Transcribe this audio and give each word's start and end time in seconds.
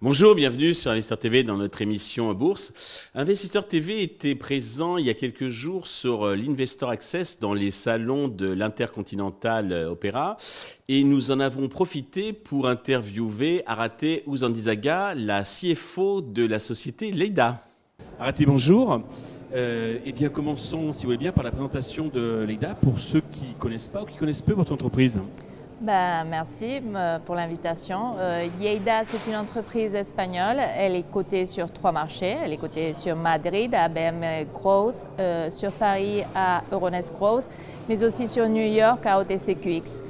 Bonjour, 0.00 0.34
bienvenue 0.34 0.74
sur 0.74 0.90
Investor 0.90 1.18
TV 1.18 1.42
dans 1.42 1.56
notre 1.56 1.82
émission 1.82 2.32
Bourse. 2.32 2.72
Investisseur 3.14 3.68
TV 3.68 4.02
était 4.02 4.34
présent 4.34 4.96
il 4.96 5.06
y 5.06 5.10
a 5.10 5.14
quelques 5.14 5.48
jours 5.48 5.86
sur 5.86 6.24
euh, 6.24 6.34
l'Investor 6.34 6.88
Access 6.88 7.38
dans 7.40 7.52
les 7.52 7.70
salons 7.70 8.28
de 8.28 8.46
l'Intercontinental 8.46 9.70
euh, 9.70 9.90
Opéra 9.90 10.36
et 10.88 11.04
nous 11.04 11.30
en 11.30 11.40
avons 11.40 11.68
profité 11.68 12.32
pour 12.32 12.68
interviewer 12.68 13.62
Arate 13.66 14.22
Ouzandizaga, 14.26 15.14
la 15.14 15.42
CFO 15.42 16.20
de 16.22 16.46
la 16.46 16.58
société 16.58 17.12
Leida. 17.12 17.60
Arate, 18.18 18.44
bonjour. 18.44 19.02
Euh, 19.54 19.98
eh 20.04 20.12
bien, 20.12 20.28
commençons, 20.28 20.92
si 20.92 21.02
vous 21.02 21.08
voulez 21.08 21.18
bien, 21.18 21.32
par 21.32 21.44
la 21.44 21.50
présentation 21.50 22.08
de 22.12 22.44
Leida 22.46 22.74
pour 22.74 22.98
ceux 22.98 23.20
qui 23.20 23.48
ne 23.48 23.58
connaissent 23.58 23.88
pas 23.88 24.02
ou 24.02 24.04
qui 24.04 24.16
connaissent 24.16 24.42
peu 24.42 24.52
votre 24.52 24.72
entreprise. 24.72 25.20
Ben, 25.80 26.24
merci 26.28 26.82
euh, 26.94 27.18
pour 27.24 27.36
l'invitation. 27.36 28.16
Euh, 28.18 28.48
Yeida, 28.60 29.04
c'est 29.04 29.30
une 29.30 29.36
entreprise 29.36 29.94
espagnole. 29.94 30.56
Elle 30.76 30.96
est 30.96 31.08
cotée 31.08 31.46
sur 31.46 31.70
trois 31.70 31.92
marchés. 31.92 32.36
Elle 32.42 32.52
est 32.52 32.56
cotée 32.56 32.92
sur 32.92 33.14
Madrid, 33.14 33.72
à 33.74 33.88
BM 33.88 34.46
Growth, 34.52 34.96
euh, 35.20 35.50
sur 35.50 35.70
Paris, 35.72 36.24
à 36.34 36.64
Euronext 36.72 37.14
Growth, 37.14 37.44
mais 37.88 38.02
aussi 38.02 38.26
sur 38.26 38.48
New 38.48 38.66
York, 38.66 39.06
à 39.06 39.20
OTCQX. 39.20 40.02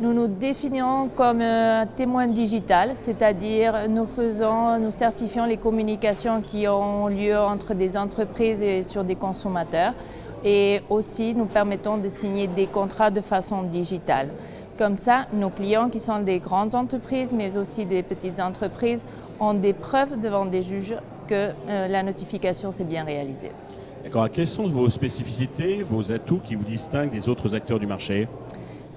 Nous 0.00 0.14
nous 0.14 0.28
définissons 0.28 1.10
comme 1.14 1.42
un 1.42 1.84
témoin 1.84 2.26
digital, 2.26 2.92
c'est-à-dire 2.94 3.86
nous 3.90 4.06
faisons, 4.06 4.78
nous 4.78 4.90
certifions 4.90 5.44
les 5.44 5.58
communications 5.58 6.40
qui 6.40 6.66
ont 6.66 7.08
lieu 7.08 7.36
entre 7.36 7.74
des 7.74 7.98
entreprises 7.98 8.62
et 8.62 8.82
sur 8.82 9.04
des 9.04 9.14
consommateurs. 9.14 9.92
Et 10.42 10.80
aussi, 10.88 11.34
nous 11.34 11.44
permettons 11.44 11.98
de 11.98 12.08
signer 12.08 12.46
des 12.46 12.66
contrats 12.66 13.10
de 13.10 13.20
façon 13.20 13.62
digitale. 13.64 14.30
Comme 14.78 14.96
ça, 14.96 15.26
nos 15.34 15.50
clients 15.50 15.90
qui 15.90 16.00
sont 16.00 16.20
des 16.20 16.38
grandes 16.38 16.74
entreprises, 16.74 17.34
mais 17.34 17.58
aussi 17.58 17.84
des 17.84 18.02
petites 18.02 18.40
entreprises, 18.40 19.04
ont 19.38 19.52
des 19.52 19.74
preuves 19.74 20.18
devant 20.18 20.46
des 20.46 20.62
juges 20.62 20.96
que 21.28 21.50
euh, 21.68 21.88
la 21.88 22.02
notification 22.02 22.72
s'est 22.72 22.84
bien 22.84 23.04
réalisée. 23.04 23.50
D'accord. 24.02 24.30
Quelles 24.32 24.46
sont 24.46 24.64
vos 24.64 24.88
spécificités, 24.88 25.82
vos 25.82 26.10
atouts 26.10 26.40
qui 26.42 26.54
vous 26.54 26.64
distinguent 26.64 27.10
des 27.10 27.28
autres 27.28 27.54
acteurs 27.54 27.78
du 27.78 27.86
marché? 27.86 28.28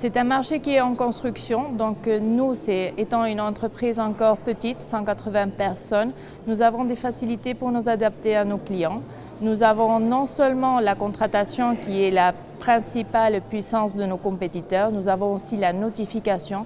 C'est 0.04 0.18
un 0.18 0.26
marché 0.26 0.60
qui 0.60 0.72
est 0.72 0.82
en 0.82 0.96
construction, 0.96 1.72
donc 1.72 2.10
euh, 2.10 2.20
nous, 2.20 2.54
étant 2.70 3.24
une 3.24 3.40
entreprise 3.40 4.02
encore 4.02 4.36
petite, 4.36 4.82
180 4.82 5.48
personnes, 5.56 6.12
nous 6.46 6.62
avons 6.62 6.84
des 6.84 6.98
facilités 6.98 7.54
pour 7.54 7.72
nous 7.72 7.88
adapter 7.88 8.36
à 8.36 8.44
nos 8.44 8.58
clients. 8.58 9.02
Nous 9.40 9.64
avons 9.64 10.02
non 10.02 10.26
seulement 10.26 10.82
la 10.82 10.96
contratation 10.96 11.78
qui 11.78 12.04
est 12.04 12.12
la 12.12 12.34
principale 12.60 13.40
puissance 13.50 13.96
de 13.96 14.04
nos 14.04 14.18
compétiteurs, 14.18 14.92
nous 14.92 15.08
avons 15.08 15.36
aussi 15.36 15.56
la 15.56 15.72
notification 15.72 16.66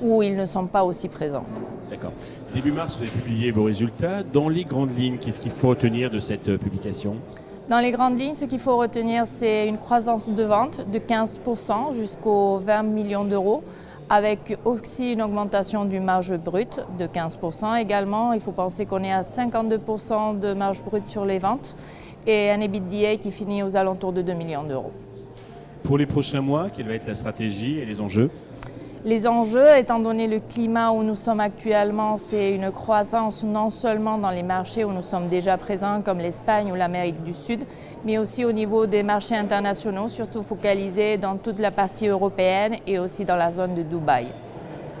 où 0.00 0.22
ils 0.22 0.34
ne 0.34 0.46
sont 0.46 0.64
pas 0.64 0.82
aussi 0.82 1.08
présents. 1.08 1.44
D'accord. 1.90 2.12
Début 2.54 2.72
mars, 2.72 2.96
vous 2.96 3.02
avez 3.02 3.12
publié 3.12 3.50
vos 3.50 3.64
résultats. 3.64 4.22
Dans 4.22 4.48
les 4.48 4.64
grandes 4.64 4.96
lignes, 4.98 5.18
qu'est-ce 5.18 5.42
qu'il 5.42 5.52
faut 5.52 5.68
retenir 5.68 6.10
de 6.10 6.18
cette 6.18 6.48
euh, 6.48 6.56
publication? 6.56 7.16
Dans 7.70 7.78
les 7.78 7.92
grandes 7.92 8.18
lignes, 8.18 8.34
ce 8.34 8.46
qu'il 8.46 8.58
faut 8.58 8.76
retenir, 8.76 9.28
c'est 9.28 9.68
une 9.68 9.78
croissance 9.78 10.28
de 10.28 10.42
vente 10.42 10.90
de 10.90 10.98
15% 10.98 11.94
jusqu'aux 11.94 12.58
20 12.58 12.82
millions 12.82 13.24
d'euros, 13.24 13.62
avec 14.08 14.58
aussi 14.64 15.12
une 15.12 15.22
augmentation 15.22 15.84
du 15.84 16.00
marge 16.00 16.36
brute 16.36 16.84
de 16.98 17.06
15%. 17.06 17.80
Également, 17.80 18.32
il 18.32 18.40
faut 18.40 18.50
penser 18.50 18.86
qu'on 18.86 19.04
est 19.04 19.12
à 19.12 19.22
52% 19.22 20.40
de 20.40 20.52
marge 20.52 20.82
brute 20.82 21.06
sur 21.06 21.24
les 21.24 21.38
ventes 21.38 21.76
et 22.26 22.50
un 22.50 22.60
EBITDA 22.60 23.18
qui 23.18 23.30
finit 23.30 23.62
aux 23.62 23.76
alentours 23.76 24.12
de 24.12 24.22
2 24.22 24.32
millions 24.32 24.64
d'euros. 24.64 24.92
Pour 25.84 25.96
les 25.96 26.06
prochains 26.06 26.40
mois, 26.40 26.70
quelle 26.70 26.88
va 26.88 26.94
être 26.94 27.06
la 27.06 27.14
stratégie 27.14 27.78
et 27.78 27.86
les 27.86 28.00
enjeux? 28.00 28.30
Les 29.04 29.26
enjeux, 29.26 29.76
étant 29.76 29.98
donné 29.98 30.28
le 30.28 30.40
climat 30.40 30.90
où 30.90 31.02
nous 31.02 31.14
sommes 31.14 31.40
actuellement, 31.40 32.16
c'est 32.16 32.54
une 32.54 32.70
croissance 32.70 33.42
non 33.44 33.70
seulement 33.70 34.18
dans 34.18 34.30
les 34.30 34.42
marchés 34.42 34.84
où 34.84 34.92
nous 34.92 35.02
sommes 35.02 35.28
déjà 35.28 35.56
présents, 35.56 36.02
comme 36.02 36.18
l'Espagne 36.18 36.70
ou 36.70 36.74
l'Amérique 36.74 37.22
du 37.22 37.32
Sud, 37.32 37.64
mais 38.04 38.18
aussi 38.18 38.44
au 38.44 38.52
niveau 38.52 38.86
des 38.86 39.02
marchés 39.02 39.36
internationaux, 39.36 40.08
surtout 40.08 40.42
focalisés 40.42 41.16
dans 41.16 41.36
toute 41.36 41.58
la 41.58 41.70
partie 41.70 42.08
européenne 42.08 42.76
et 42.86 42.98
aussi 42.98 43.24
dans 43.24 43.36
la 43.36 43.52
zone 43.52 43.74
de 43.74 43.82
Dubaï. 43.82 44.26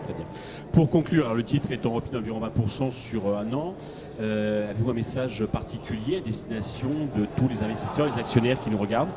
Très 0.04 0.14
bien. 0.14 0.24
Pour 0.72 0.88
conclure, 0.88 1.34
le 1.34 1.42
titre 1.42 1.72
est 1.72 1.84
en 1.84 1.90
repli 1.90 2.12
d'environ 2.12 2.40
20% 2.40 2.92
sur 2.92 3.36
un 3.36 3.52
an. 3.52 3.74
Euh, 4.20 4.70
avez-vous 4.70 4.90
un 4.90 4.94
message 4.94 5.44
particulier 5.46 6.18
à 6.18 6.20
destination 6.20 6.88
de 7.16 7.26
tous 7.36 7.48
les 7.48 7.62
investisseurs, 7.62 8.06
les 8.06 8.18
actionnaires 8.18 8.60
qui 8.60 8.70
nous 8.70 8.78
regardent? 8.78 9.10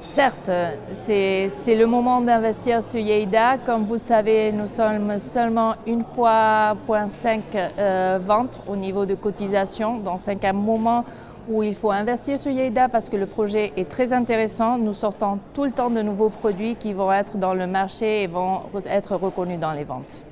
Certes, 0.00 0.50
c'est 0.92 1.48
le 1.76 1.86
moment 1.86 2.20
d'investir 2.20 2.82
sur 2.82 3.00
Yeida. 3.00 3.58
Comme 3.58 3.84
vous 3.84 3.94
le 3.94 3.98
savez, 3.98 4.52
nous 4.52 4.66
sommes 4.66 5.18
seulement 5.18 5.74
une 5.86 6.04
fois 6.04 6.76
0.5 6.88 7.40
euh, 7.54 8.18
ventes 8.22 8.62
au 8.68 8.76
niveau 8.76 9.06
de 9.06 9.14
cotisation. 9.14 9.98
Donc 9.98 10.20
c'est 10.22 10.44
un 10.44 10.52
moment 10.52 11.04
où 11.48 11.62
il 11.62 11.74
faut 11.74 11.90
investir 11.90 12.38
sur 12.38 12.52
Yeida 12.52 12.88
parce 12.88 13.08
que 13.08 13.16
le 13.16 13.26
projet 13.26 13.72
est 13.76 13.88
très 13.88 14.12
intéressant. 14.12 14.78
Nous 14.78 14.92
sortons 14.92 15.40
tout 15.52 15.64
le 15.64 15.72
temps 15.72 15.90
de 15.90 16.02
nouveaux 16.02 16.30
produits 16.30 16.76
qui 16.76 16.92
vont 16.92 17.12
être 17.12 17.36
dans 17.36 17.54
le 17.54 17.66
marché 17.66 18.22
et 18.22 18.26
vont 18.26 18.60
être 18.86 19.16
reconnus 19.16 19.58
dans 19.58 19.72
les 19.72 19.84
ventes. 19.84 20.24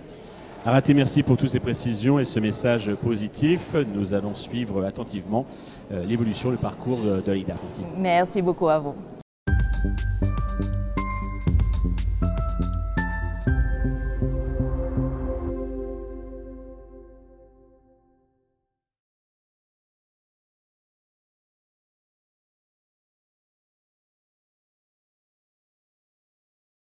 Araté, 0.64 0.94
merci 0.94 1.22
pour 1.22 1.36
toutes 1.36 1.50
ces 1.50 1.60
précisions 1.60 2.18
et 2.18 2.24
ce 2.24 2.40
message 2.40 2.92
positif. 2.94 3.74
Nous 3.94 4.14
allons 4.14 4.34
suivre 4.34 4.84
attentivement 4.84 5.46
euh, 5.92 6.04
l'évolution, 6.04 6.50
le 6.50 6.56
parcours 6.56 6.98
de 6.98 7.32
l'IDA. 7.32 7.54
Merci 7.96 8.42
beaucoup 8.42 8.68
à 8.68 8.78
vous. 8.78 8.94